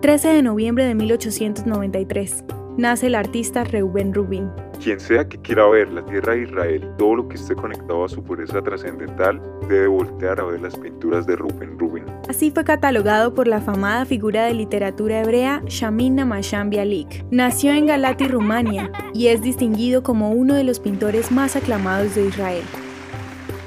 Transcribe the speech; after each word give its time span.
13 0.00 0.28
de 0.28 0.42
noviembre 0.42 0.86
de 0.86 0.94
1893. 0.94 2.44
Nace 2.78 3.08
el 3.08 3.14
artista 3.14 3.64
Reuben 3.64 4.14
Rubin. 4.14 4.48
Quien 4.82 4.98
sea 4.98 5.28
que 5.28 5.36
quiera 5.36 5.68
ver 5.68 5.92
la 5.92 6.02
tierra 6.06 6.32
de 6.32 6.44
Israel 6.44 6.88
y 6.90 6.96
todo 6.96 7.16
lo 7.16 7.28
que 7.28 7.34
esté 7.34 7.54
conectado 7.54 8.06
a 8.06 8.08
su 8.08 8.22
pureza 8.22 8.62
trascendental, 8.62 9.42
debe 9.68 9.88
voltear 9.88 10.40
a 10.40 10.44
ver 10.44 10.62
las 10.62 10.74
pinturas 10.74 11.26
de 11.26 11.36
Reuben 11.36 11.78
Rubin. 11.78 12.04
Así 12.30 12.50
fue 12.50 12.64
catalogado 12.64 13.34
por 13.34 13.46
la 13.46 13.56
afamada 13.56 14.06
figura 14.06 14.46
de 14.46 14.54
literatura 14.54 15.20
hebrea 15.20 15.60
Shamin 15.66 16.14
Namasham 16.14 16.70
Bialik. 16.70 17.26
Nació 17.30 17.74
en 17.74 17.84
Galati, 17.84 18.26
Rumania, 18.26 18.90
y 19.12 19.26
es 19.26 19.42
distinguido 19.42 20.02
como 20.02 20.30
uno 20.30 20.54
de 20.54 20.64
los 20.64 20.80
pintores 20.80 21.30
más 21.30 21.56
aclamados 21.56 22.14
de 22.14 22.24
Israel. 22.24 22.64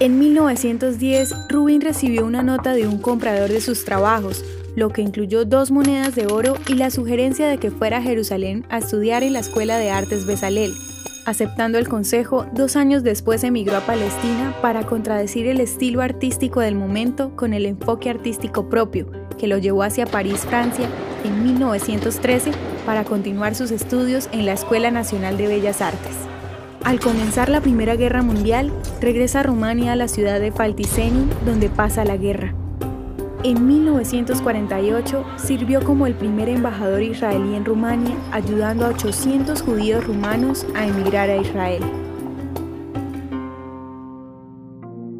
En 0.00 0.18
1910, 0.18 1.48
Rubin 1.50 1.82
recibió 1.82 2.24
una 2.24 2.42
nota 2.42 2.72
de 2.72 2.88
un 2.88 2.98
comprador 2.98 3.50
de 3.50 3.60
sus 3.60 3.84
trabajos, 3.84 4.42
lo 4.74 4.90
que 4.90 5.02
incluyó 5.02 5.44
dos 5.44 5.70
monedas 5.70 6.14
de 6.14 6.26
oro 6.26 6.56
y 6.68 6.74
la 6.74 6.90
sugerencia 6.90 7.48
de 7.48 7.58
que 7.58 7.70
fuera 7.70 7.98
a 7.98 8.02
Jerusalén 8.02 8.64
a 8.70 8.78
estudiar 8.78 9.22
en 9.22 9.34
la 9.34 9.40
Escuela 9.40 9.78
de 9.78 9.90
Artes 9.90 10.26
Bezalel. 10.26 10.72
Aceptando 11.24 11.78
el 11.78 11.88
consejo, 11.88 12.46
dos 12.52 12.74
años 12.74 13.04
después 13.04 13.44
emigró 13.44 13.76
a 13.76 13.86
Palestina 13.86 14.56
para 14.60 14.84
contradecir 14.86 15.46
el 15.46 15.60
estilo 15.60 16.00
artístico 16.00 16.60
del 16.60 16.74
momento 16.74 17.36
con 17.36 17.54
el 17.54 17.64
enfoque 17.66 18.10
artístico 18.10 18.68
propio, 18.68 19.06
que 19.38 19.46
lo 19.46 19.58
llevó 19.58 19.84
hacia 19.84 20.06
París, 20.06 20.40
Francia, 20.40 20.88
en 21.24 21.44
1913 21.44 22.50
para 22.84 23.04
continuar 23.04 23.54
sus 23.54 23.70
estudios 23.70 24.28
en 24.32 24.46
la 24.46 24.52
Escuela 24.54 24.90
Nacional 24.90 25.36
de 25.36 25.46
Bellas 25.46 25.80
Artes. 25.80 26.16
Al 26.82 26.98
comenzar 26.98 27.48
la 27.48 27.60
Primera 27.60 27.94
Guerra 27.94 28.22
Mundial, 28.22 28.72
regresa 29.00 29.40
a 29.40 29.42
Rumania 29.44 29.92
a 29.92 29.96
la 29.96 30.08
ciudad 30.08 30.40
de 30.40 30.50
Faltisenin, 30.50 31.30
donde 31.46 31.68
pasa 31.68 32.04
la 32.04 32.16
guerra. 32.16 32.56
En 33.44 33.66
1948 33.66 35.24
sirvió 35.36 35.82
como 35.82 36.06
el 36.06 36.14
primer 36.14 36.48
embajador 36.48 37.02
israelí 37.02 37.56
en 37.56 37.64
Rumania, 37.64 38.14
ayudando 38.30 38.86
a 38.86 38.90
800 38.90 39.62
judíos 39.62 40.06
rumanos 40.06 40.64
a 40.76 40.86
emigrar 40.86 41.28
a 41.28 41.38
Israel. 41.38 41.82